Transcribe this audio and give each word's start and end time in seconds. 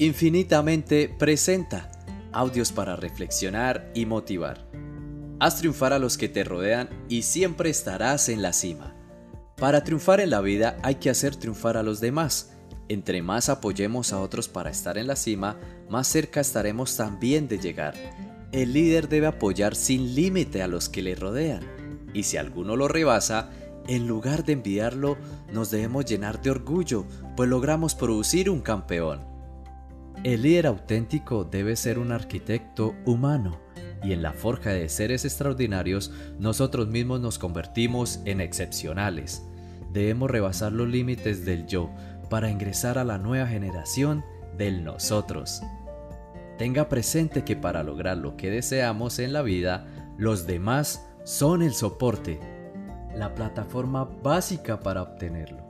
Infinitamente 0.00 1.14
presenta 1.18 1.90
audios 2.32 2.72
para 2.72 2.96
reflexionar 2.96 3.92
y 3.94 4.06
motivar. 4.06 4.66
Haz 5.40 5.58
triunfar 5.58 5.92
a 5.92 5.98
los 5.98 6.16
que 6.16 6.30
te 6.30 6.42
rodean 6.42 6.88
y 7.10 7.20
siempre 7.20 7.68
estarás 7.68 8.30
en 8.30 8.40
la 8.40 8.54
cima. 8.54 8.94
Para 9.58 9.84
triunfar 9.84 10.20
en 10.20 10.30
la 10.30 10.40
vida 10.40 10.78
hay 10.82 10.94
que 10.94 11.10
hacer 11.10 11.36
triunfar 11.36 11.76
a 11.76 11.82
los 11.82 12.00
demás. 12.00 12.54
Entre 12.88 13.20
más 13.20 13.50
apoyemos 13.50 14.14
a 14.14 14.20
otros 14.20 14.48
para 14.48 14.70
estar 14.70 14.96
en 14.96 15.06
la 15.06 15.16
cima, 15.16 15.58
más 15.90 16.06
cerca 16.06 16.40
estaremos 16.40 16.96
también 16.96 17.46
de 17.46 17.58
llegar. 17.58 17.92
El 18.52 18.72
líder 18.72 19.06
debe 19.06 19.26
apoyar 19.26 19.74
sin 19.74 20.14
límite 20.14 20.62
a 20.62 20.66
los 20.66 20.88
que 20.88 21.02
le 21.02 21.14
rodean. 21.14 21.60
Y 22.14 22.22
si 22.22 22.38
alguno 22.38 22.74
lo 22.74 22.88
rebasa, 22.88 23.50
en 23.86 24.06
lugar 24.06 24.46
de 24.46 24.54
envidiarlo, 24.54 25.18
nos 25.52 25.70
debemos 25.70 26.06
llenar 26.06 26.40
de 26.40 26.52
orgullo, 26.52 27.04
pues 27.36 27.50
logramos 27.50 27.94
producir 27.94 28.48
un 28.48 28.62
campeón. 28.62 29.29
El 30.22 30.42
líder 30.42 30.66
auténtico 30.66 31.44
debe 31.44 31.76
ser 31.76 31.98
un 31.98 32.12
arquitecto 32.12 32.94
humano 33.06 33.58
y 34.02 34.12
en 34.12 34.20
la 34.20 34.34
forja 34.34 34.68
de 34.68 34.90
seres 34.90 35.24
extraordinarios 35.24 36.12
nosotros 36.38 36.88
mismos 36.88 37.20
nos 37.20 37.38
convertimos 37.38 38.20
en 38.26 38.42
excepcionales. 38.42 39.42
Debemos 39.94 40.30
rebasar 40.30 40.72
los 40.72 40.88
límites 40.88 41.46
del 41.46 41.66
yo 41.66 41.88
para 42.28 42.50
ingresar 42.50 42.98
a 42.98 43.04
la 43.04 43.16
nueva 43.16 43.46
generación 43.46 44.22
del 44.58 44.84
nosotros. 44.84 45.62
Tenga 46.58 46.90
presente 46.90 47.42
que 47.42 47.56
para 47.56 47.82
lograr 47.82 48.18
lo 48.18 48.36
que 48.36 48.50
deseamos 48.50 49.20
en 49.20 49.32
la 49.32 49.40
vida, 49.40 49.86
los 50.18 50.46
demás 50.46 51.08
son 51.24 51.62
el 51.62 51.72
soporte, 51.72 52.38
la 53.16 53.34
plataforma 53.34 54.04
básica 54.04 54.80
para 54.80 55.00
obtenerlo. 55.00 55.69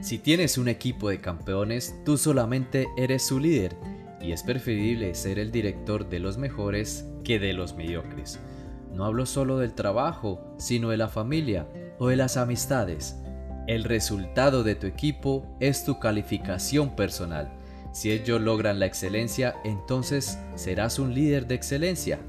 Si 0.00 0.18
tienes 0.18 0.58
un 0.58 0.68
equipo 0.68 1.08
de 1.08 1.20
campeones, 1.20 1.94
tú 2.04 2.16
solamente 2.16 2.86
eres 2.96 3.26
su 3.26 3.40
líder 3.40 3.76
y 4.20 4.32
es 4.32 4.44
preferible 4.44 5.14
ser 5.14 5.38
el 5.40 5.50
director 5.50 6.08
de 6.08 6.20
los 6.20 6.38
mejores 6.38 7.04
que 7.24 7.38
de 7.40 7.52
los 7.52 7.74
mediocres. 7.74 8.38
No 8.94 9.04
hablo 9.04 9.26
solo 9.26 9.58
del 9.58 9.74
trabajo, 9.74 10.54
sino 10.56 10.90
de 10.90 10.96
la 10.96 11.08
familia 11.08 11.68
o 11.98 12.08
de 12.08 12.16
las 12.16 12.36
amistades. 12.36 13.16
El 13.66 13.84
resultado 13.84 14.62
de 14.62 14.76
tu 14.76 14.86
equipo 14.86 15.44
es 15.60 15.84
tu 15.84 15.98
calificación 15.98 16.94
personal. 16.94 17.52
Si 17.92 18.12
ellos 18.12 18.40
logran 18.40 18.78
la 18.78 18.86
excelencia, 18.86 19.56
entonces 19.64 20.38
serás 20.54 20.98
un 20.98 21.12
líder 21.12 21.46
de 21.46 21.56
excelencia. 21.56 22.20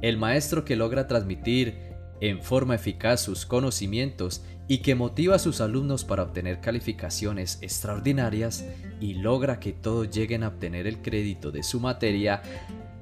El 0.00 0.16
maestro 0.16 0.64
que 0.64 0.76
logra 0.76 1.08
transmitir 1.08 1.85
en 2.20 2.42
forma 2.42 2.74
eficaz 2.74 3.20
sus 3.20 3.46
conocimientos 3.46 4.42
y 4.68 4.78
que 4.78 4.94
motiva 4.94 5.36
a 5.36 5.38
sus 5.38 5.60
alumnos 5.60 6.04
para 6.04 6.24
obtener 6.24 6.60
calificaciones 6.60 7.58
extraordinarias 7.62 8.64
y 9.00 9.14
logra 9.14 9.60
que 9.60 9.72
todos 9.72 10.10
lleguen 10.10 10.42
a 10.42 10.48
obtener 10.48 10.86
el 10.86 11.02
crédito 11.02 11.52
de 11.52 11.62
su 11.62 11.78
materia, 11.80 12.42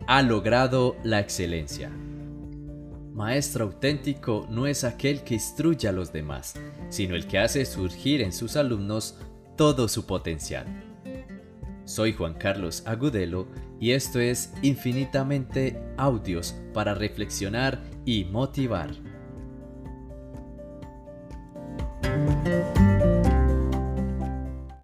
ha 0.07 0.23
logrado 0.23 0.97
la 1.05 1.21
excelencia. 1.21 1.91
Maestro 3.15 3.67
auténtico 3.67 4.47
no 4.51 4.67
es 4.67 4.83
aquel 4.83 5.23
que 5.23 5.35
instruye 5.35 5.89
a 5.89 5.93
los 5.93 6.13
demás, 6.13 6.55
sino 6.91 7.15
el 7.15 7.27
que 7.27 7.39
hace 7.39 7.65
surgir 7.65 8.21
en 8.21 8.33
sus 8.33 8.57
alumnos 8.57 9.17
todo 9.57 9.89
su 9.89 10.05
potencial. 10.05 10.84
Soy 11.85 12.13
Juan 12.13 12.35
Carlos 12.35 12.83
Agudelo 12.87 13.47
y 13.79 13.93
esto 13.93 14.19
es 14.19 14.53
Infinitamente 14.63 15.83
Audios 15.99 16.55
para 16.73 16.95
reflexionar 16.95 17.83
y 18.07 18.25
motivar. 18.25 18.91